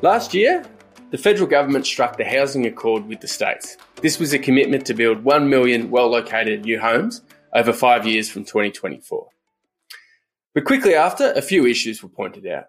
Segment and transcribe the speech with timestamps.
[0.00, 0.64] Last year,
[1.10, 3.76] the federal government struck the housing accord with the states.
[4.00, 8.30] This was a commitment to build 1 million well located new homes over five years
[8.30, 9.26] from 2024.
[10.54, 12.66] But quickly after, a few issues were pointed out.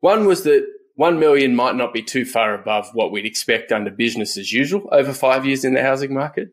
[0.00, 0.66] One was that
[0.96, 4.86] 1 million might not be too far above what we'd expect under business as usual
[4.92, 6.50] over five years in the housing market.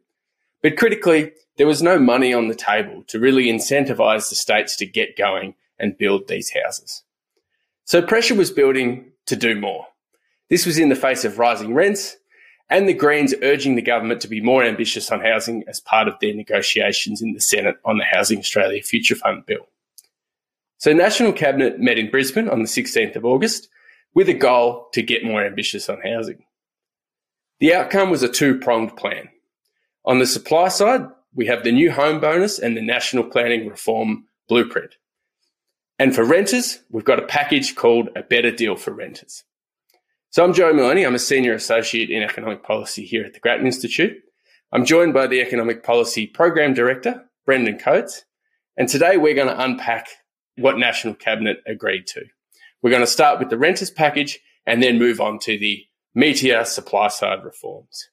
[0.61, 4.85] But critically, there was no money on the table to really incentivise the states to
[4.85, 7.03] get going and build these houses.
[7.83, 9.87] So pressure was building to do more.
[10.53, 12.15] This was in the face of rising rents
[12.69, 16.13] and the Greens urging the government to be more ambitious on housing as part of
[16.21, 19.67] their negotiations in the Senate on the Housing Australia Future Fund bill.
[20.77, 23.67] So National Cabinet met in Brisbane on the 16th of August
[24.13, 26.45] with a goal to get more ambitious on housing.
[27.59, 29.29] The outcome was a two-pronged plan.
[30.05, 34.25] On the supply side, we have the new home bonus and the national planning reform
[34.47, 34.97] blueprint.
[35.97, 39.45] And for renters, we've got a package called a better deal for renters.
[40.33, 41.05] So I'm Joe Moloney.
[41.05, 44.17] I'm a senior associate in economic policy here at the Grattan Institute.
[44.71, 48.25] I'm joined by the economic policy program director, Brendan Coates.
[48.75, 50.07] And today we're going to unpack
[50.57, 52.23] what National Cabinet agreed to.
[52.81, 55.85] We're going to start with the renters package and then move on to the
[56.17, 58.09] meatier supply side reforms.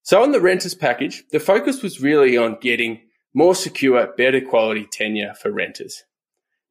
[0.00, 2.98] So on the renters package, the focus was really on getting
[3.34, 6.02] more secure, better quality tenure for renters.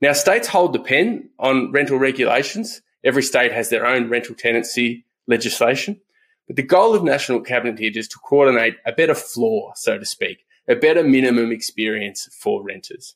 [0.02, 2.81] Now, states hold the pen on rental regulations.
[3.03, 6.02] Every state has their own rental tenancy legislation.
[6.47, 10.05] But the goal of National Cabinet here is to coordinate a better floor, so to
[10.05, 13.16] speak, a better minimum experience for renters.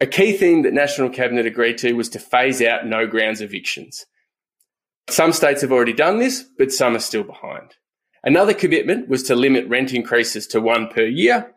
[0.00, 4.06] A key theme that National Cabinet agreed to was to phase out no grounds evictions.
[5.10, 7.74] Some states have already done this, but some are still behind.
[8.22, 11.52] Another commitment was to limit rent increases to one per year,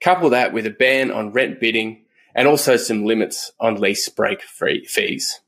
[0.00, 4.42] couple that with a ban on rent bidding and also some limits on lease break
[4.42, 5.40] fees.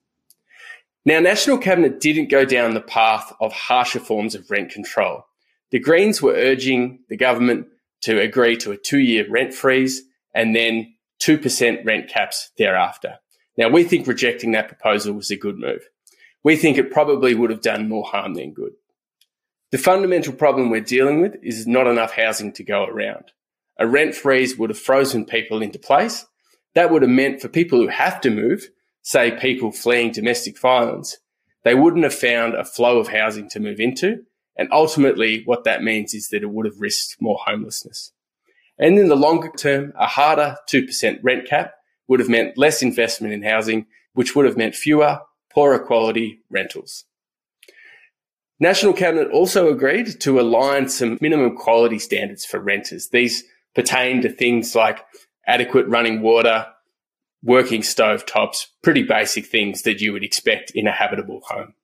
[1.09, 5.25] Now, National Cabinet didn't go down the path of harsher forms of rent control.
[5.71, 7.69] The Greens were urging the government
[8.03, 10.03] to agree to a two year rent freeze
[10.35, 13.21] and then 2% rent caps thereafter.
[13.57, 15.89] Now, we think rejecting that proposal was a good move.
[16.45, 18.73] We think it probably would have done more harm than good.
[19.71, 23.33] The fundamental problem we're dealing with is not enough housing to go around.
[23.79, 26.27] A rent freeze would have frozen people into place
[26.75, 28.69] that would have meant for people who have to move,
[29.09, 31.17] say people fleeing domestic violence,
[31.65, 34.23] they wouldn't have found a flow of housing to move into.
[34.55, 38.13] And ultimately, what that means is that it would have risked more homelessness.
[38.79, 41.73] And in the longer term, a harder 2% rent cap
[42.07, 45.21] would have meant less investment in housing, which would have meant fewer,
[45.51, 47.07] poorer quality rentals.
[48.61, 53.09] National Cabinet also agreed to align some minimum quality standards for renters.
[53.09, 53.43] These
[53.75, 55.03] pertain to things like
[55.47, 56.67] adequate running water,
[57.43, 61.75] working stove tops, pretty basic things that you would expect in a habitable home.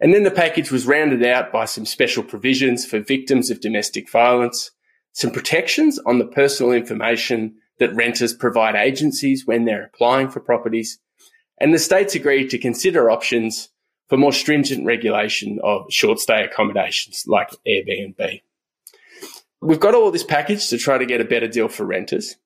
[0.00, 4.10] And then the package was rounded out by some special provisions for victims of domestic
[4.10, 4.70] violence,
[5.12, 10.98] some protections on the personal information that renters provide agencies when they're applying for properties,
[11.58, 13.68] and the states agreed to consider options
[14.08, 18.42] for more stringent regulation of short stay accommodations like Airbnb.
[19.60, 22.36] We've got all this package to try to get a better deal for renters.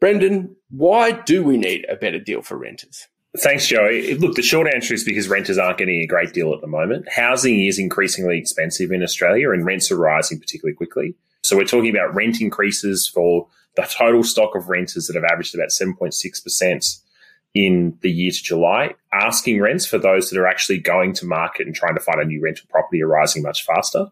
[0.00, 3.08] Brendan, why do we need a better deal for renters?
[3.36, 4.14] Thanks, Joey.
[4.14, 7.08] Look, the short answer is because renters aren't getting a great deal at the moment.
[7.10, 11.14] Housing is increasingly expensive in Australia and rents are rising particularly quickly.
[11.42, 15.54] So we're talking about rent increases for the total stock of renters that have averaged
[15.54, 17.00] about 7.6%
[17.54, 21.66] in the year to July, asking rents for those that are actually going to market
[21.66, 24.06] and trying to find a new rental property are rising much faster.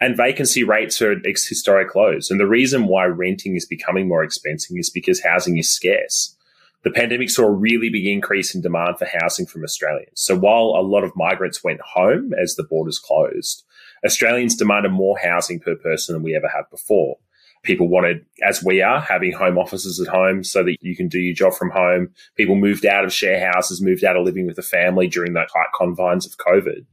[0.00, 2.30] And vacancy rates are at historic lows.
[2.30, 6.36] And the reason why renting is becoming more expensive is because housing is scarce.
[6.82, 10.12] The pandemic saw a really big increase in demand for housing from Australians.
[10.14, 13.64] So while a lot of migrants went home as the borders closed,
[14.04, 17.18] Australians demanded more housing per person than we ever have before.
[17.62, 21.18] People wanted, as we are, having home offices at home so that you can do
[21.18, 22.08] your job from home.
[22.36, 25.40] People moved out of share houses, moved out of living with a family during the
[25.40, 26.86] tight confines of COVID.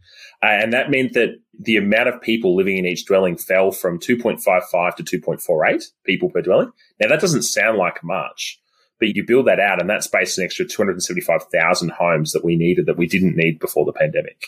[0.44, 4.00] Uh, and that meant that the amount of people living in each dwelling fell from
[4.00, 6.72] 2.55 to 2.48 people per dwelling.
[7.00, 8.62] Now, that doesn't sound like much,
[9.00, 12.86] but you build that out, and that's based an extra 275,000 homes that we needed
[12.86, 14.48] that we didn't need before the pandemic.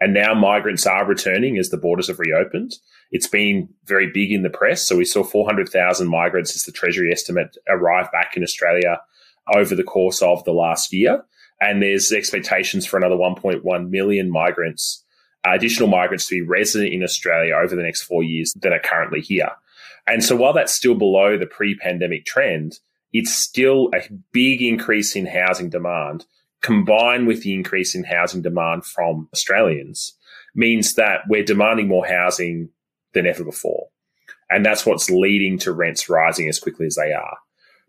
[0.00, 2.72] And now migrants are returning as the borders have reopened.
[3.10, 4.86] It's been very big in the press.
[4.86, 9.00] So we saw 400,000 migrants as the Treasury estimate arrive back in Australia
[9.54, 11.24] over the course of the last year.
[11.60, 15.04] And there's expectations for another 1.1 million migrants,
[15.46, 18.80] uh, additional migrants to be resident in Australia over the next four years that are
[18.80, 19.50] currently here.
[20.06, 22.78] And so while that's still below the pre pandemic trend,
[23.12, 26.26] it's still a big increase in housing demand
[26.62, 30.16] combined with the increase in housing demand from Australians.
[30.54, 32.68] means that we're demanding more housing
[33.14, 33.88] than ever before.
[34.50, 37.38] And that's what's leading to rents rising as quickly as they are.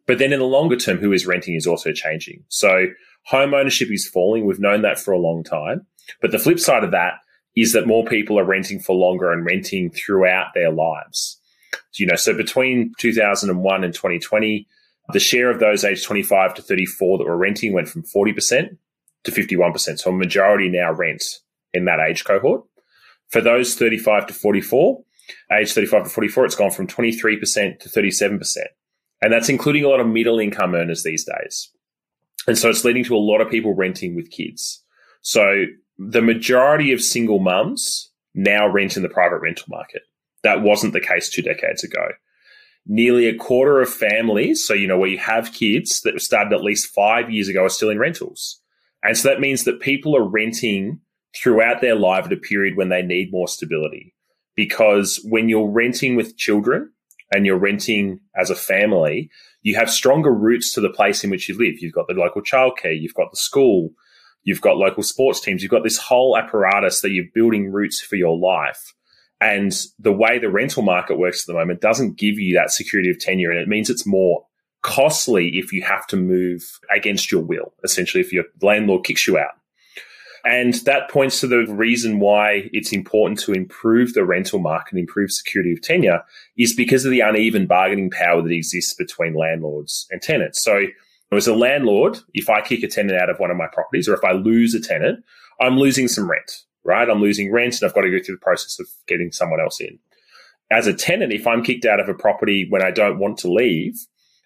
[0.05, 2.43] But then in the longer term, who is renting is also changing.
[2.49, 2.85] So
[3.23, 4.45] home ownership is falling.
[4.45, 5.87] We've known that for a long time.
[6.21, 7.15] But the flip side of that
[7.55, 11.39] is that more people are renting for longer and renting throughout their lives.
[11.95, 14.67] You know, so between 2001 and 2020,
[15.13, 18.77] the share of those aged 25 to 34 that were renting went from 40%
[19.23, 19.99] to 51%.
[19.99, 21.23] So a majority now rent
[21.73, 22.63] in that age cohort.
[23.29, 25.03] For those 35 to 44,
[25.53, 28.57] age 35 to 44, it's gone from 23% to 37%.
[29.21, 31.71] And that's including a lot of middle income earners these days.
[32.47, 34.83] And so it's leading to a lot of people renting with kids.
[35.21, 35.65] So
[35.97, 40.01] the majority of single mums now rent in the private rental market.
[40.43, 42.09] That wasn't the case two decades ago.
[42.87, 46.63] Nearly a quarter of families, so you know, where you have kids that started at
[46.63, 48.59] least five years ago, are still in rentals.
[49.03, 50.99] And so that means that people are renting
[51.35, 54.13] throughout their life at a period when they need more stability.
[54.55, 56.91] Because when you're renting with children
[57.33, 59.29] and you're renting as a family,
[59.61, 61.75] you have stronger roots to the place in which you live.
[61.79, 63.91] You've got the local childcare, you've got the school,
[64.43, 68.17] you've got local sports teams, you've got this whole apparatus that you're building roots for
[68.17, 68.93] your life.
[69.41, 73.09] And the way the rental market works at the moment doesn't give you that security
[73.09, 73.49] of tenure.
[73.49, 74.45] And it means it's more
[74.83, 79.37] costly if you have to move against your will, essentially, if your landlord kicks you
[79.37, 79.51] out.
[80.43, 85.31] And that points to the reason why it's important to improve the rental market improve
[85.31, 86.23] security of tenure
[86.57, 90.63] is because of the uneven bargaining power that exists between landlords and tenants.
[90.63, 90.85] So,
[91.31, 94.15] as a landlord, if I kick a tenant out of one of my properties or
[94.15, 95.23] if I lose a tenant,
[95.61, 97.09] I'm losing some rent, right?
[97.09, 99.79] I'm losing rent and I've got to go through the process of getting someone else
[99.79, 99.99] in.
[100.71, 103.51] As a tenant, if I'm kicked out of a property when I don't want to
[103.51, 103.95] leave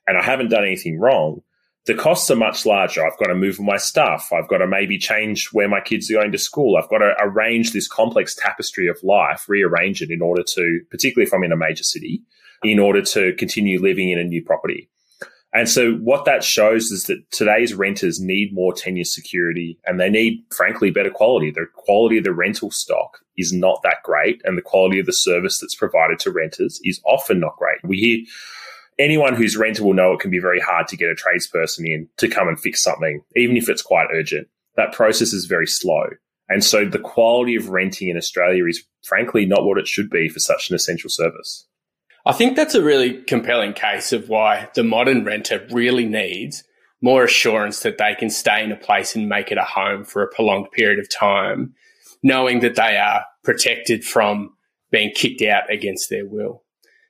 [0.07, 1.41] and I haven't done anything wrong,
[1.85, 3.05] the costs are much larger.
[3.05, 4.29] I've got to move my stuff.
[4.33, 6.77] I've got to maybe change where my kids are going to school.
[6.77, 11.27] I've got to arrange this complex tapestry of life, rearrange it in order to, particularly
[11.27, 12.23] if I'm in a major city,
[12.63, 14.89] in order to continue living in a new property.
[15.55, 20.09] And so what that shows is that today's renters need more tenure security and they
[20.09, 21.49] need, frankly, better quality.
[21.49, 25.13] The quality of the rental stock is not that great and the quality of the
[25.13, 27.77] service that's provided to renters is often not great.
[27.85, 28.25] We hear
[28.99, 32.09] anyone who's rented will know it can be very hard to get a tradesperson in
[32.17, 34.49] to come and fix something, even if it's quite urgent.
[34.75, 36.07] That process is very slow.
[36.49, 40.27] And so the quality of renting in Australia is frankly not what it should be
[40.27, 41.65] for such an essential service.
[42.25, 46.63] I think that's a really compelling case of why the modern renter really needs
[47.01, 50.23] more assurance that they can stay in a place and make it a home for
[50.23, 51.75] a prolonged period of time,
[52.23, 54.49] knowing that they are protected from
[54.89, 56.63] being kicked out against their will.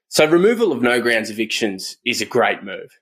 [0.10, 3.00] So removal of no grounds evictions is a great move.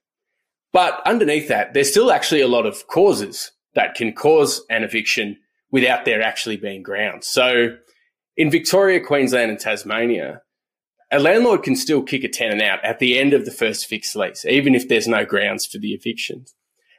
[0.71, 5.37] But underneath that, there's still actually a lot of causes that can cause an eviction
[5.71, 7.27] without there actually being grounds.
[7.27, 7.75] So
[8.37, 10.42] in Victoria, Queensland and Tasmania,
[11.13, 14.15] a landlord can still kick a tenant out at the end of the first fixed
[14.15, 16.45] lease, even if there's no grounds for the eviction.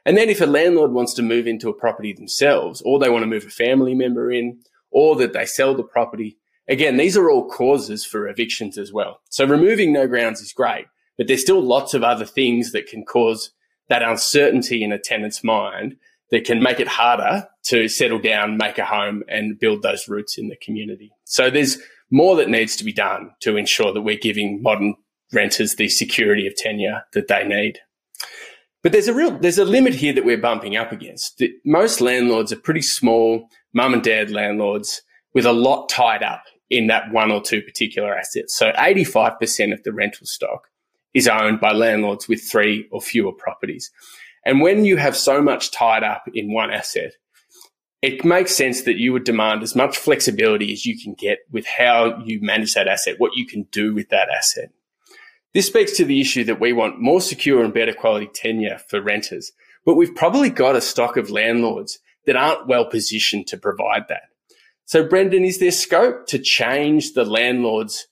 [0.05, 3.23] And then if a landlord wants to move into a property themselves, or they want
[3.23, 4.59] to move a family member in,
[4.91, 9.21] or that they sell the property, Again, these are all causes for evictions as well.
[9.29, 10.85] So removing no grounds is great,
[11.17, 13.51] but there's still lots of other things that can cause
[13.87, 15.95] that uncertainty in a tenant's mind
[16.31, 20.39] that can make it harder to settle down, make a home and build those roots
[20.39, 21.11] in the community.
[21.23, 21.77] So there's
[22.11, 24.95] more that needs to be done to ensure that we're giving modern
[25.33, 27.79] renters the security of tenure that they need.
[28.83, 31.41] But there's a real, there's a limit here that we're bumping up against.
[31.65, 35.01] Most landlords are pretty small mum and dad landlords
[35.33, 38.55] with a lot tied up in that one or two particular assets.
[38.55, 40.67] So 85% of the rental stock
[41.13, 43.89] is owned by landlords with three or fewer properties.
[44.45, 47.13] And when you have so much tied up in one asset,
[48.01, 51.65] it makes sense that you would demand as much flexibility as you can get with
[51.65, 54.69] how you manage that asset, what you can do with that asset.
[55.53, 59.01] This speaks to the issue that we want more secure and better quality tenure for
[59.01, 59.53] renters,
[59.85, 64.23] but we've probably got a stock of landlords that aren't well positioned to provide that.
[64.85, 68.07] So, Brendan, is there scope to change the landlords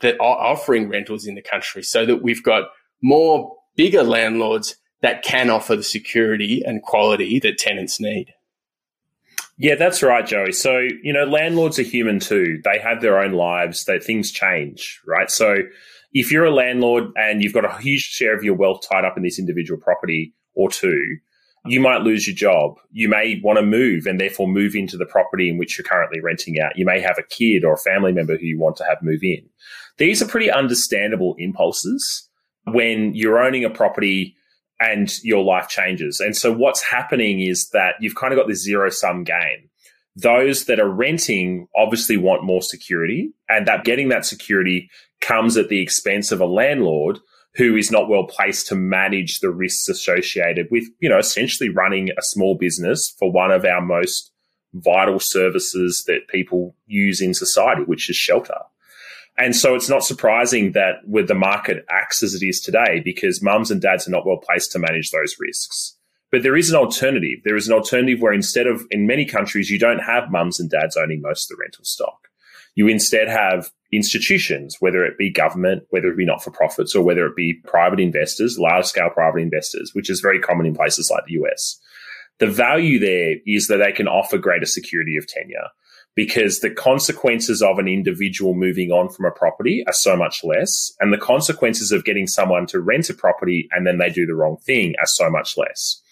[0.00, 2.70] that are offering rentals in the country so that we've got
[3.02, 8.32] more bigger landlords that can offer the security and quality that tenants need?
[9.62, 10.52] Yeah, that's right, Joey.
[10.52, 12.62] So, you know, landlords are human too.
[12.64, 15.30] They have their own lives, that things change, right?
[15.30, 15.56] So,
[16.14, 19.18] if you're a landlord and you've got a huge share of your wealth tied up
[19.18, 21.18] in this individual property or two,
[21.66, 22.76] you might lose your job.
[22.90, 26.20] You may want to move and therefore move into the property in which you're currently
[26.20, 26.78] renting out.
[26.78, 29.20] You may have a kid or a family member who you want to have move
[29.22, 29.46] in.
[29.98, 32.30] These are pretty understandable impulses
[32.64, 34.36] when you're owning a property
[34.80, 36.20] and your life changes.
[36.20, 39.68] And so what's happening is that you've kind of got this zero sum game.
[40.16, 45.68] those that are renting obviously want more security, and that getting that security comes at
[45.68, 47.18] the expense of a landlord
[47.56, 52.10] who is not well placed to manage the risks associated with, you know, essentially running
[52.10, 54.30] a small business for one of our most
[54.74, 58.54] vital services that people use in society, which is shelter.
[59.40, 63.42] And so it's not surprising that with the market acts as it is today because
[63.42, 65.96] mums and dads are not well placed to manage those risks.
[66.30, 67.38] But there is an alternative.
[67.42, 70.68] There is an alternative where instead of, in many countries, you don't have mums and
[70.68, 72.28] dads owning most of the rental stock.
[72.74, 77.02] You instead have institutions, whether it be government, whether it be not for profits, or
[77.02, 81.10] whether it be private investors, large scale private investors, which is very common in places
[81.10, 81.80] like the US.
[82.40, 85.68] The value there is that they can offer greater security of tenure
[86.16, 90.92] because the consequences of an individual moving on from a property are so much less.
[91.00, 94.34] And the consequences of getting someone to rent a property and then they do the
[94.34, 96.02] wrong thing are so much less.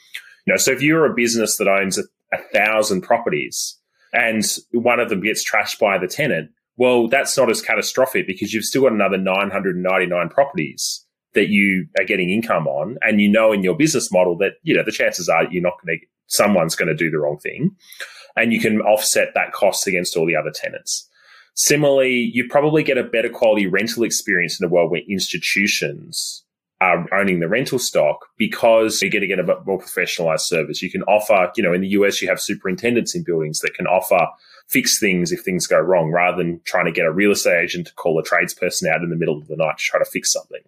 [0.47, 3.77] You know, so if you're a business that owns a, a thousand properties
[4.13, 8.55] and one of them gets trashed by the tenant, well, that's not as catastrophic because
[8.55, 12.97] you've still got another 999 properties that you are getting income on.
[13.03, 15.75] And you know in your business model that, you know, the chances are you're not
[15.85, 17.77] going to, someone's going to do the wrong thing.
[18.39, 21.09] And you can offset that cost against all the other tenants.
[21.55, 26.45] Similarly, you probably get a better quality rental experience in a world where institutions
[26.81, 30.81] are owning the rental stock because you're going to get a more professionalized service.
[30.81, 33.89] You can offer, you know, in the US, you have superintendents in buildings that can
[33.89, 34.29] offer
[34.69, 37.89] fix things if things go wrong rather than trying to get a real estate agent
[37.89, 40.33] to call a tradesperson out in the middle of the night to try to fix
[40.33, 40.61] something.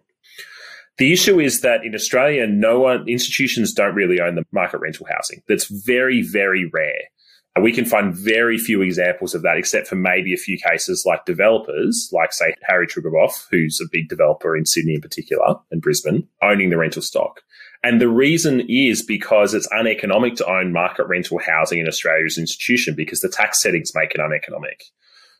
[0.97, 5.07] The issue is that in Australia, no one, institutions don't really own the market rental
[5.09, 5.41] housing.
[5.47, 7.03] That's very, very rare.
[7.59, 11.25] We can find very few examples of that, except for maybe a few cases like
[11.25, 16.27] developers, like say Harry Triguboff, who's a big developer in Sydney in particular and Brisbane,
[16.41, 17.41] owning the rental stock.
[17.83, 22.95] And the reason is because it's uneconomic to own market rental housing in Australia's institution
[22.95, 24.83] because the tax settings make it uneconomic.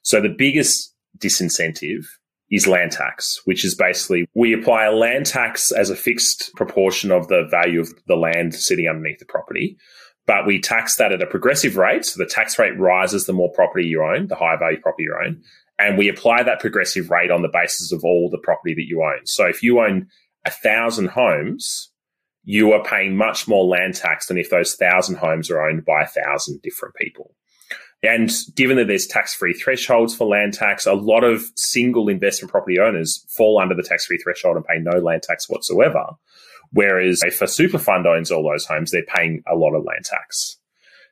[0.01, 2.05] So the biggest disincentive
[2.49, 7.11] is land tax, which is basically we apply a land tax as a fixed proportion
[7.11, 9.77] of the value of the land sitting underneath the property
[10.27, 12.05] but we tax that at a progressive rate.
[12.05, 15.17] So the tax rate rises the more property you own, the higher value property you
[15.25, 15.41] own.
[15.79, 19.01] And we apply that progressive rate on the basis of all the property that you
[19.01, 19.25] own.
[19.25, 20.07] So if you own
[20.45, 21.91] a thousand homes,
[22.43, 26.03] you are paying much more land tax than if those thousand homes are owned by
[26.03, 27.33] a thousand different people.
[28.03, 32.51] And given that there's tax free thresholds for land tax, a lot of single investment
[32.51, 36.05] property owners fall under the tax free threshold and pay no land tax whatsoever.
[36.73, 40.05] Whereas if a super fund owns all those homes, they're paying a lot of land
[40.05, 40.57] tax.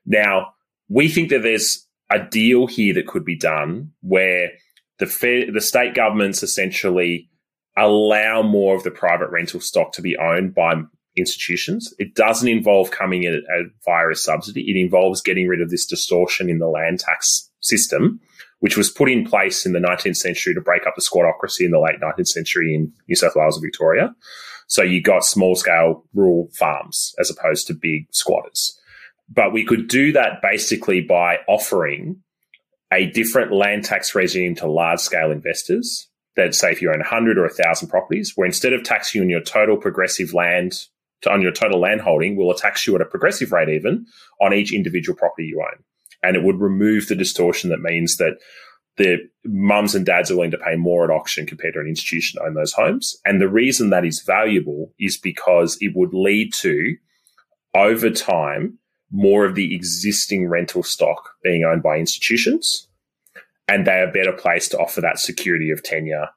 [0.05, 0.53] Now,
[0.87, 4.51] we think that there's a deal here that could be done where
[4.99, 7.29] the the state governments essentially
[7.77, 10.75] allow more of the private rental stock to be owned by
[11.15, 11.93] institutions.
[11.99, 13.43] It doesn't involve coming in
[13.85, 14.69] via a subsidy.
[14.69, 18.19] It involves getting rid of this distortion in the land tax system,
[18.59, 21.71] which was put in place in the 19th century to break up the squattocracy in
[21.71, 24.15] the late 19th century in New South Wales and Victoria.
[24.69, 28.79] So you got small scale rural farms as opposed to big squatters.
[29.27, 32.21] But we could do that basically by offering
[32.91, 37.37] a different land tax regime to large scale investors that say if you own 100
[37.37, 40.73] or 1,000 properties, where instead of taxing you on your total progressive land,
[41.27, 44.05] on your total land holding, we'll tax you at a progressive rate even
[44.39, 45.83] on each individual property you own.
[46.21, 48.37] And it would remove the distortion that means that
[48.99, 52.37] the mums and dads are willing to pay more at auction compared to an institution
[52.37, 53.17] to own those homes.
[53.23, 56.97] And the reason that is valuable is because it would lead to,
[57.73, 58.77] over time,
[59.09, 62.89] more of the existing rental stock being owned by institutions.
[63.69, 66.27] And they are better placed to offer that security of tenure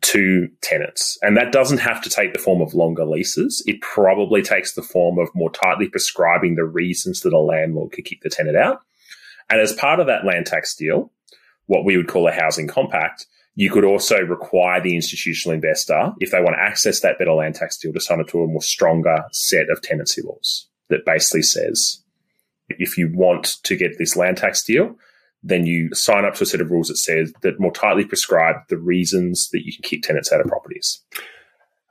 [0.00, 1.16] to tenants.
[1.22, 3.62] And that doesn't have to take the form of longer leases.
[3.64, 8.06] It probably takes the form of more tightly prescribing the reasons that a landlord could
[8.06, 8.80] kick the tenant out.
[9.48, 11.12] And as part of that land tax deal,
[11.66, 16.30] what we would call a housing compact, you could also require the institutional investor, if
[16.30, 18.62] they want to access that better land tax deal, to sign it to a more
[18.62, 22.02] stronger set of tenancy laws that basically says
[22.68, 24.96] if you want to get this land tax deal,
[25.42, 28.56] then you sign up to a set of rules that says that more tightly prescribe
[28.68, 31.00] the reasons that you can kick tenants out of properties.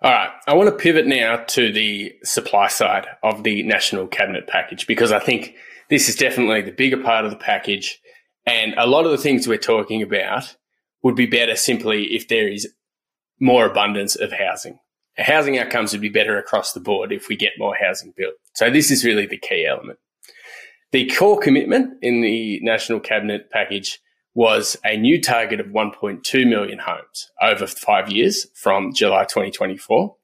[0.02, 0.30] All right.
[0.46, 5.12] I want to pivot now to the supply side of the national cabinet package because
[5.12, 5.56] I think
[5.90, 8.02] this is definitely the bigger part of the package
[8.46, 10.56] and a lot of the things we're talking about
[11.04, 12.68] would be better simply if there is
[13.40, 14.80] more abundance of housing.
[15.18, 18.36] Housing outcomes would be better across the board if we get more housing built.
[18.54, 20.00] So this is really the key element.
[20.92, 24.00] The core commitment in the National Cabinet package
[24.34, 30.16] was a new target of 1.2 million homes over five years from July 2024.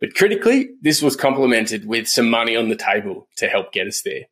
[0.00, 4.02] But critically, this was complemented with some money on the table to help get us
[4.04, 4.22] there.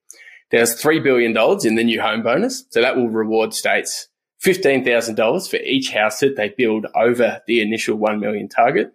[0.51, 1.31] There's $3 billion
[1.65, 2.65] in the new home bonus.
[2.71, 4.09] So that will reward states
[4.45, 8.93] $15,000 for each house that they build over the initial 1 million target.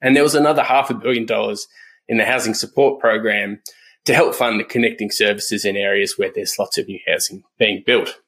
[0.00, 1.66] And there was another half a billion dollars
[2.08, 3.60] in the housing support program
[4.04, 7.82] to help fund the connecting services in areas where there's lots of new housing being
[7.84, 8.20] built.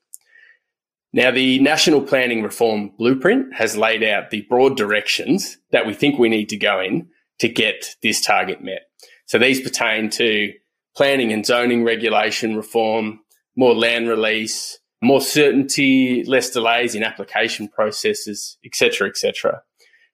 [1.12, 6.18] Now, the National Planning Reform Blueprint has laid out the broad directions that we think
[6.18, 7.08] we need to go in
[7.40, 8.82] to get this target met.
[9.26, 10.52] So these pertain to
[11.00, 13.20] planning and zoning regulation reform,
[13.56, 19.62] more land release, more certainty, less delays in application processes, etc., etc.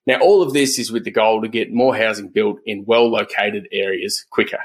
[0.06, 3.10] Now, all of this is with the goal to get more housing built in well
[3.10, 4.60] located areas quicker.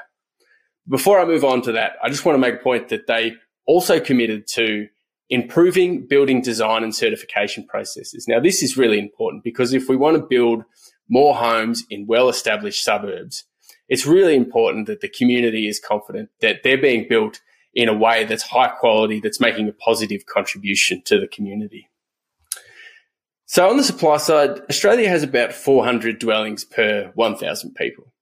[0.87, 3.33] Before I move on to that, I just want to make a point that they
[3.65, 4.89] also committed to
[5.31, 8.27] improving building design and certification processes.
[8.27, 10.65] Now, this is really important because if we want to build
[11.09, 13.43] more homes in well established suburbs,
[13.91, 17.41] it's really important that the community is confident that they're being built
[17.74, 21.89] in a way that's high quality, that's making a positive contribution to the community.
[23.48, 28.13] So on the supply side, Australia has about 400 dwellings per 1,000 people.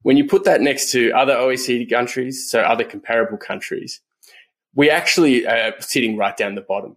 [0.00, 4.00] When you put that next to other OECD countries, so other comparable countries,
[4.74, 6.96] we actually are sitting right down the bottom.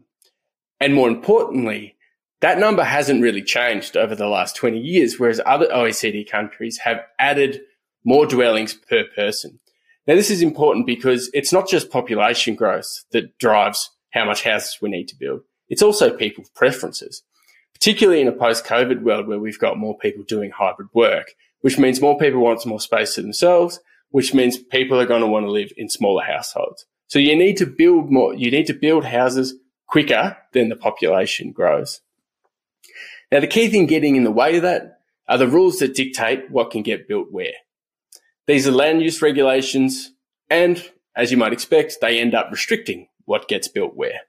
[0.80, 1.98] And more importantly,
[2.40, 7.02] that number hasn't really changed over the last 20 years, whereas other OECD countries have
[7.20, 7.60] added
[8.04, 9.60] more dwellings per person.
[10.06, 14.78] Now, this is important because it's not just population growth that drives how much houses
[14.82, 15.42] we need to build.
[15.70, 17.24] It's also people's preferences
[17.84, 21.78] particularly in a post COVID world where we've got more people doing hybrid work, which
[21.78, 25.46] means more people want more space to themselves, which means people are going to want
[25.46, 26.86] to live in smaller households.
[27.08, 29.56] So you need to build more, you need to build houses
[29.88, 32.00] quicker than the population grows.
[33.32, 36.50] Now, the key thing getting in the way of that are the rules that dictate
[36.50, 37.54] what can get built where.
[38.48, 40.12] These are land use regulations,
[40.50, 40.84] and
[41.16, 44.22] as you might expect, they end up restricting what gets built where.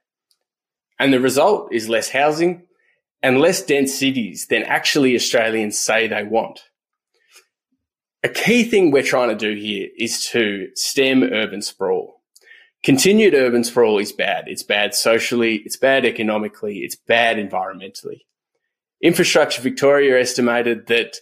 [0.97, 2.63] And the result is less housing,
[3.21, 6.61] and less dense cities than actually Australians say they want.
[8.23, 12.21] A key thing we're trying to do here is to stem urban sprawl.
[12.83, 14.45] Continued urban sprawl is bad.
[14.47, 18.21] It's bad socially, it's bad economically, it's bad environmentally.
[19.01, 21.17] Infrastructure Victoria estimated that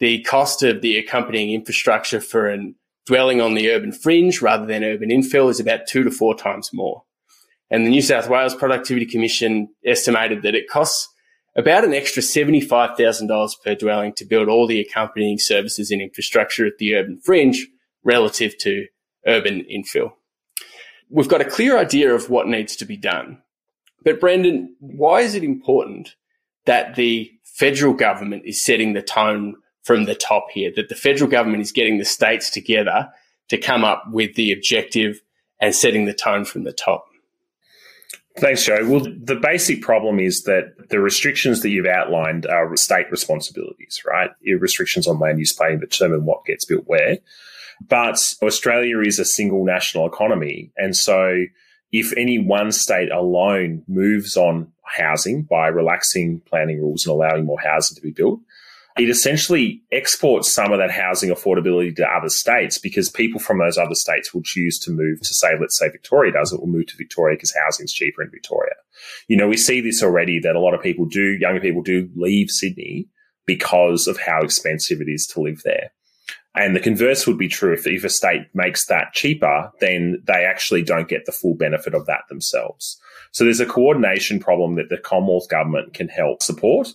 [0.00, 2.58] the cost of the accompanying infrastructure for a
[3.06, 6.70] dwelling on the urban fringe rather than urban infill is about two to four times
[6.72, 7.04] more.
[7.70, 11.08] And the New South Wales Productivity Commission estimated that it costs
[11.56, 16.78] about an extra $75,000 per dwelling to build all the accompanying services and infrastructure at
[16.78, 17.66] the urban fringe
[18.04, 18.86] relative to
[19.26, 20.12] urban infill.
[21.10, 23.42] We've got a clear idea of what needs to be done.
[24.04, 26.14] But Brendan, why is it important
[26.66, 29.56] that the federal government is setting the tone
[29.88, 33.08] from the top here, that the federal government is getting the states together
[33.48, 35.22] to come up with the objective
[35.60, 37.06] and setting the tone from the top?
[38.36, 38.86] Thanks, Joe.
[38.86, 44.30] Well, the basic problem is that the restrictions that you've outlined are state responsibilities, right?
[44.60, 47.16] Restrictions on land use planning determine what gets built where.
[47.88, 50.70] But Australia is a single national economy.
[50.76, 51.44] And so
[51.92, 57.60] if any one state alone moves on housing by relaxing planning rules and allowing more
[57.60, 58.40] housing to be built,
[58.98, 63.78] it essentially exports some of that housing affordability to other states because people from those
[63.78, 66.86] other states will choose to move to say, let's say Victoria does it, will move
[66.88, 68.74] to Victoria because housing's cheaper in Victoria.
[69.28, 72.10] You know, we see this already that a lot of people do, younger people do
[72.16, 73.08] leave Sydney
[73.46, 75.90] because of how expensive it is to live there.
[76.54, 80.44] And the converse would be true if, if a state makes that cheaper, then they
[80.44, 82.98] actually don't get the full benefit of that themselves.
[83.30, 86.88] So there's a coordination problem that the Commonwealth government can help support.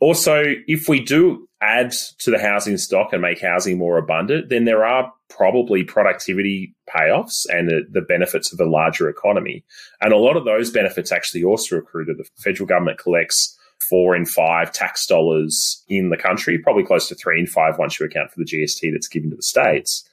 [0.00, 4.64] Also, if we do add to the housing stock and make housing more abundant, then
[4.64, 9.64] there are probably productivity payoffs and the, the, benefits of a larger economy.
[10.00, 13.58] And a lot of those benefits actually also accrue to the federal government collects
[13.88, 17.98] four in five tax dollars in the country, probably close to three in five once
[17.98, 20.08] you account for the GST that's given to the states.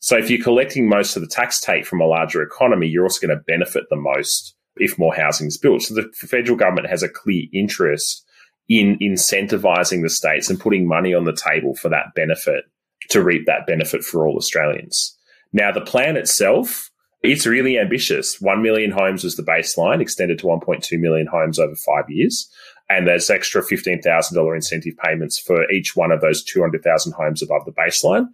[0.00, 3.26] So if you're collecting most of the tax take from a larger economy, you're also
[3.26, 5.82] going to benefit the most if more housing is built.
[5.82, 8.24] So the federal government has a clear interest
[8.68, 12.64] in incentivizing the states and putting money on the table for that benefit
[13.10, 15.16] to reap that benefit for all Australians.
[15.52, 16.90] Now, the plan itself,
[17.22, 18.40] it's really ambitious.
[18.40, 22.50] 1 million homes was the baseline, extended to 1.2 million homes over five years.
[22.90, 27.72] And there's extra $15,000 incentive payments for each one of those 200,000 homes above the
[27.72, 28.26] baseline,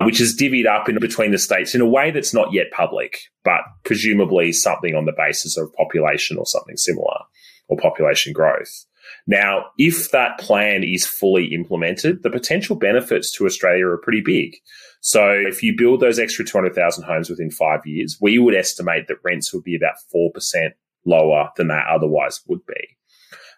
[0.00, 3.18] which is divvied up in between the states in a way that's not yet public,
[3.44, 7.18] but presumably something on the basis of population or something similar
[7.68, 8.86] or population growth.
[9.26, 14.56] Now, if that plan is fully implemented, the potential benefits to Australia are pretty big.
[15.00, 19.18] So if you build those extra 200,000 homes within five years, we would estimate that
[19.24, 20.30] rents would be about 4%
[21.04, 22.96] lower than they otherwise would be.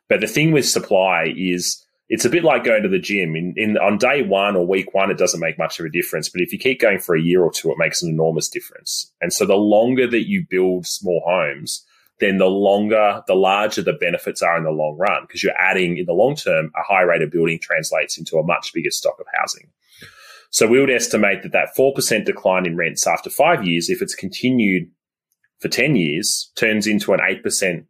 [0.09, 3.37] But the thing with supply is it's a bit like going to the gym.
[3.37, 6.29] In, in on day one or week one, it doesn't make much of a difference.
[6.29, 9.13] But if you keep going for a year or two, it makes an enormous difference.
[9.21, 11.85] And so the longer that you build small homes,
[12.21, 15.97] then the longer, the larger the benefits are in the long run because you're adding
[15.99, 19.17] in the long term a high rate of building translates into a much bigger stock
[19.21, 19.69] of housing.
[20.51, 24.15] So we would estimate that that 4% decline in rents after five years, if it's
[24.15, 24.91] continued
[25.61, 27.85] for 10 years, turns into an 8%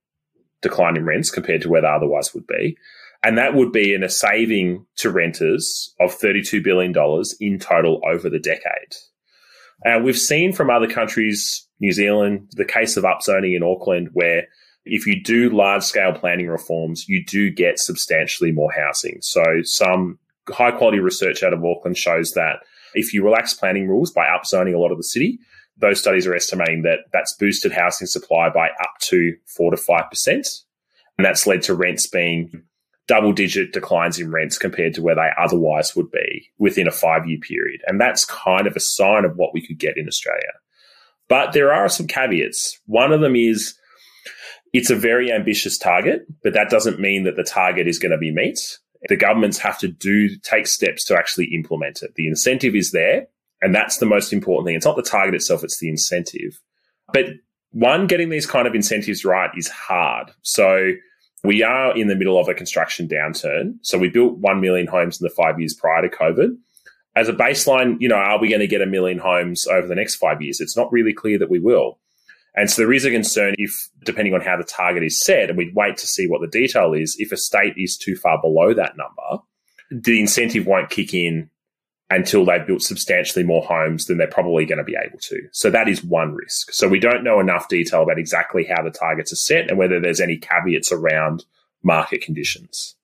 [0.61, 2.77] decline in rents compared to where they otherwise would be.
[3.23, 6.95] And that would be in a saving to renters of $32 billion
[7.41, 8.95] in total over the decade.
[9.85, 14.47] And we've seen from other countries, New Zealand, the case of upzoning in Auckland, where
[14.85, 19.19] if you do large scale planning reforms, you do get substantially more housing.
[19.21, 22.61] So some high quality research out of Auckland shows that
[22.95, 25.39] if you relax planning rules by upzoning a lot of the city,
[25.77, 30.11] those studies are estimating that that's boosted housing supply by up to four to five
[30.11, 30.49] percent,
[31.17, 32.63] and that's led to rents being
[33.07, 37.27] double digit declines in rents compared to where they otherwise would be within a five
[37.27, 37.81] year period.
[37.87, 40.53] And that's kind of a sign of what we could get in Australia.
[41.29, 42.79] But there are some caveats.
[42.87, 43.75] One of them is
[44.73, 48.19] it's a very ambitious target, but that doesn't mean that the target is going to
[48.19, 48.59] be met
[49.09, 52.15] the governments have to do take steps to actually implement it.
[52.17, 53.27] The incentive is there,
[53.63, 54.75] and that's the most important thing.
[54.75, 56.61] It's not the target itself, it's the incentive.
[57.13, 57.27] But
[57.71, 60.31] one, getting these kind of incentives right is hard.
[60.43, 60.93] So
[61.45, 63.75] we are in the middle of a construction downturn.
[63.83, 66.57] So we built 1 million homes in the five years prior to COVID.
[67.19, 69.97] As a baseline, you know, are we going to get a million homes over the
[69.97, 70.61] next five years?
[70.61, 71.99] It's not really clear that we will.
[72.55, 73.73] And so there is a concern if,
[74.05, 76.93] depending on how the target is set, and we'd wait to see what the detail
[76.93, 79.43] is, if a state is too far below that number,
[79.91, 81.51] the incentive won't kick in
[82.09, 85.41] until they've built substantially more homes than they're probably going to be able to.
[85.53, 86.73] So that is one risk.
[86.73, 90.01] So we don't know enough detail about exactly how the targets are set and whether
[90.01, 91.45] there's any caveats around
[91.83, 92.95] market conditions.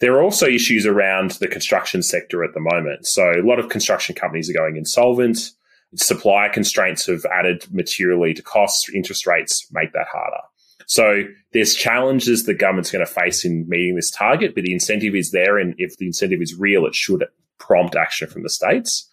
[0.00, 3.06] There are also issues around the construction sector at the moment.
[3.06, 5.50] So a lot of construction companies are going insolvent.
[5.96, 8.88] Supply constraints have added materially to costs.
[8.92, 10.42] Interest rates make that harder.
[10.86, 15.14] So there's challenges the government's going to face in meeting this target, but the incentive
[15.14, 15.58] is there.
[15.58, 17.24] And if the incentive is real, it should
[17.58, 19.08] prompt action from the states.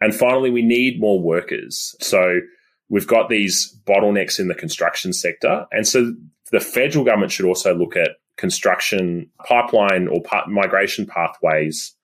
[0.00, 1.96] And finally, we need more workers.
[2.00, 2.40] So
[2.88, 5.66] we've got these bottlenecks in the construction sector.
[5.72, 6.14] And so
[6.52, 11.94] the federal government should also look at construction pipeline or migration pathways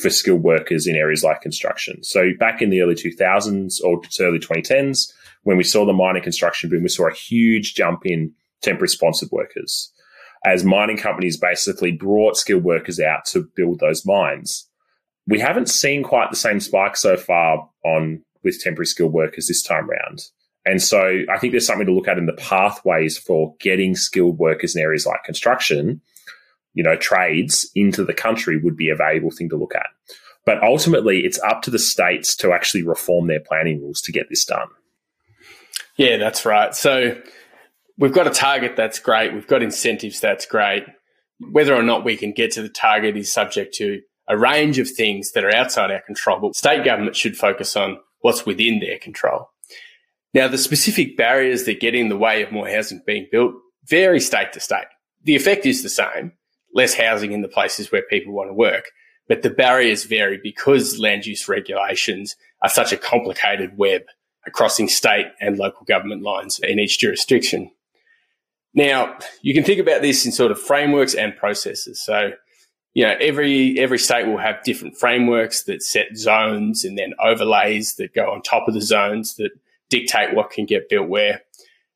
[0.00, 2.02] for skilled workers in areas like construction.
[2.02, 6.70] So back in the early 2000s or early 2010s, when we saw the mining construction
[6.70, 9.92] boom, we saw a huge jump in temporary sponsored workers
[10.44, 14.68] as mining companies basically brought skilled workers out to build those mines.
[15.26, 19.62] We haven't seen quite the same spike so far on with temporary skilled workers this
[19.62, 20.22] time around.
[20.66, 24.38] And so I think there's something to look at in the pathways for getting skilled
[24.38, 26.02] workers in areas like construction
[26.74, 29.88] you know, trades into the country would be a valuable thing to look at.
[30.46, 34.28] But ultimately, it's up to the states to actually reform their planning rules to get
[34.28, 34.68] this done.
[35.96, 36.74] Yeah, that's right.
[36.74, 37.20] So
[37.98, 39.34] we've got a target that's great.
[39.34, 40.84] We've got incentives that's great.
[41.50, 44.88] Whether or not we can get to the target is subject to a range of
[44.88, 46.40] things that are outside our control.
[46.40, 49.50] But state government should focus on what's within their control.
[50.32, 54.20] Now, the specific barriers that get in the way of more housing being built vary
[54.20, 54.86] state to state.
[55.24, 56.32] The effect is the same,
[56.74, 58.86] less housing in the places where people want to work.
[59.28, 64.02] But the barriers vary because land use regulations are such a complicated web
[64.52, 67.70] crossing state and local government lines in each jurisdiction.
[68.74, 72.00] Now, you can think about this in sort of frameworks and processes.
[72.00, 72.32] So,
[72.94, 77.94] you know, every every state will have different frameworks that set zones and then overlays
[77.96, 79.50] that go on top of the zones that
[79.90, 81.42] dictate what can get built where.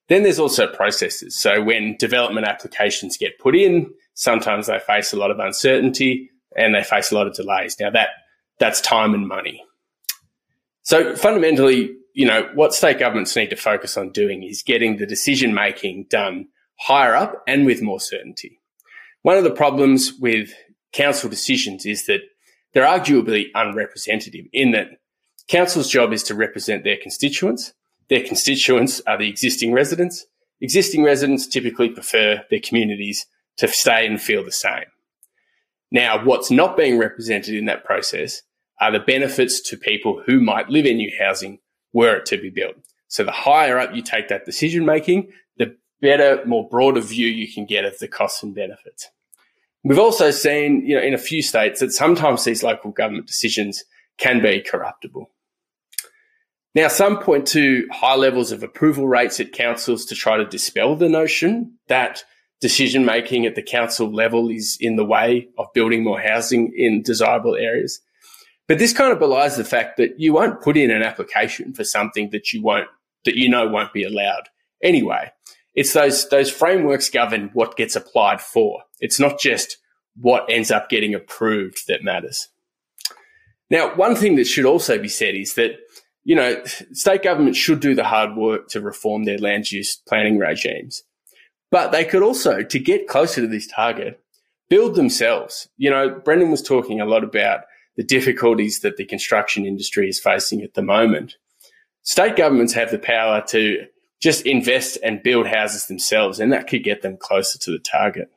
[0.09, 1.39] Then there's also processes.
[1.39, 6.75] So when development applications get put in, sometimes they face a lot of uncertainty and
[6.75, 7.77] they face a lot of delays.
[7.81, 8.11] Now that
[8.59, 9.65] that's time and money.
[10.83, 15.07] So fundamentally, you know, what state governments need to focus on doing is getting the
[15.07, 18.61] decision making done higher up and with more certainty.
[19.23, 20.53] One of the problems with
[20.93, 22.21] council decisions is that
[22.73, 24.89] they're arguably unrepresentative in that
[25.49, 27.73] council's job is to represent their constituents
[28.09, 30.27] their constituents are the existing residents.
[30.61, 34.85] Existing residents typically prefer their communities to stay and feel the same.
[35.91, 38.43] Now, what's not being represented in that process
[38.81, 41.61] are the benefits to people who might live in new housing
[41.93, 42.75] were it to be built.
[43.09, 47.53] So the higher up you take that decision making, the better, more broader view you
[47.53, 49.09] can get of the costs and benefits.
[49.85, 53.85] We've also seen, you know, in a few states that sometimes these local government decisions
[54.19, 55.31] can be corruptible.
[56.75, 60.97] Now, some point to high levels of approval rates at councils to try to dispel
[60.97, 62.25] the notion that
[62.61, 67.03] decision making at the council level is in the way of building more housing in
[67.03, 68.01] desirable areas.
[68.67, 71.85] But this kind of belies the fact that you won't put in an application for
[71.85, 72.89] something that you won't,
[73.25, 74.49] that you know won't be allowed
[74.83, 75.31] anyway.
[75.75, 78.83] It's those, those frameworks govern what gets applied for.
[79.01, 79.77] It's not just
[80.17, 82.49] what ends up getting approved that matters.
[83.71, 85.73] Now, one thing that should also be said is that,
[86.25, 90.39] you know, state governments should do the hard work to reform their land use planning
[90.39, 91.03] regimes.
[91.71, 94.21] But they could also, to get closer to this target,
[94.69, 95.69] build themselves.
[95.77, 97.61] You know, Brendan was talking a lot about
[97.97, 101.37] the difficulties that the construction industry is facing at the moment.
[102.03, 103.87] State governments have the power to
[104.21, 108.31] just invest and build houses themselves, and that could get them closer to the target.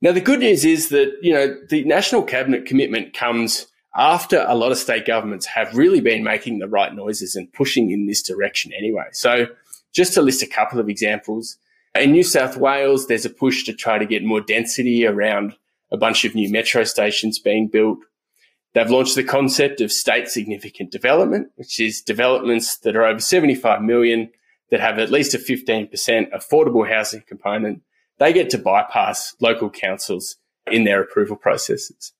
[0.00, 4.54] Now, the good news is that, you know, the national cabinet commitment comes after a
[4.54, 8.22] lot of state governments have really been making the right noises and pushing in this
[8.22, 9.06] direction anyway.
[9.12, 9.46] So
[9.92, 11.58] just to list a couple of examples,
[11.94, 15.56] in New South Wales, there's a push to try to get more density around
[15.90, 17.98] a bunch of new metro stations being built.
[18.72, 23.82] They've launched the concept of state significant development, which is developments that are over 75
[23.82, 24.30] million
[24.70, 25.90] that have at least a 15%
[26.32, 27.82] affordable housing component.
[28.18, 32.14] They get to bypass local councils in their approval processes.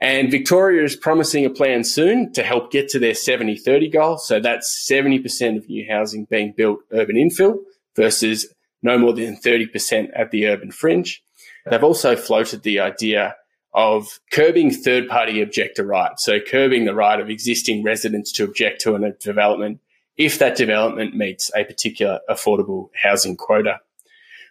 [0.00, 4.18] And Victoria is promising a plan soon to help get to their 70 30 goal.
[4.18, 7.58] So that's 70% of new housing being built urban infill
[7.96, 8.46] versus
[8.82, 11.22] no more than 30% at the urban fringe.
[11.68, 13.34] They've also floated the idea
[13.74, 16.24] of curbing third party objector rights.
[16.24, 19.80] So curbing the right of existing residents to object to a development
[20.16, 23.80] if that development meets a particular affordable housing quota.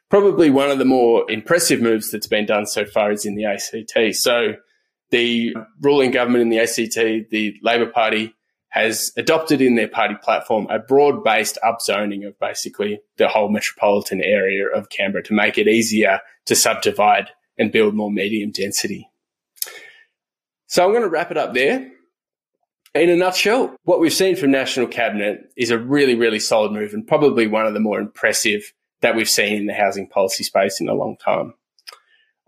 [0.09, 3.45] Probably one of the more impressive moves that's been done so far is in the
[3.45, 4.15] ACT.
[4.15, 4.55] So
[5.09, 8.33] the ruling government in the ACT, the Labor Party,
[8.69, 14.21] has adopted in their party platform a broad based upzoning of basically the whole metropolitan
[14.21, 19.09] area of Canberra to make it easier to subdivide and build more medium density.
[20.67, 21.91] So I'm going to wrap it up there.
[22.93, 26.93] In a nutshell, what we've seen from National Cabinet is a really, really solid move
[26.93, 30.81] and probably one of the more impressive that we've seen in the housing policy space
[30.81, 31.53] in a long time.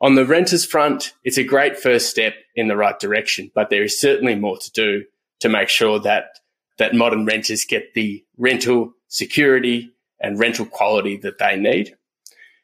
[0.02, 3.84] On the renters front, it's a great first step in the right direction, but there
[3.84, 5.04] is certainly more to do
[5.42, 6.40] to make sure that
[6.78, 11.94] that modern renters get the rental security and rental quality that they need.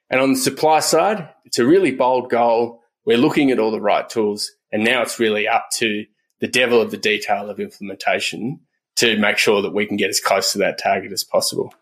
[0.09, 2.81] And on the supply side, it's a really bold goal.
[3.05, 6.05] We're looking at all the right tools, and now it's really up to
[6.39, 8.61] the devil of the detail of implementation
[8.95, 11.73] to make sure that we can get as close to that target as possible.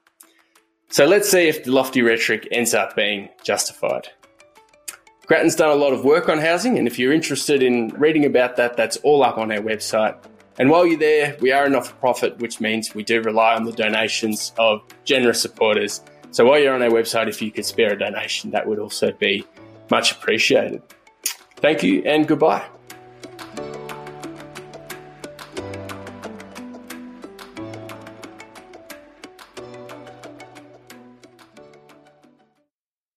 [0.90, 4.10] So let's see if the lofty rhetoric ends up being justified.
[5.26, 8.58] Grattan's done a lot of work on housing, and if you're interested in reading about
[8.58, 10.18] that, that's all up on our website
[10.60, 13.56] and while you're there, we are a not for profit, which means we do rely
[13.56, 16.02] on the donations of generous supporters.
[16.32, 19.12] So while you're on our website, if you could spare a donation, that would also
[19.12, 19.46] be
[19.90, 20.82] much appreciated.
[21.58, 22.73] Thank you and goodbye.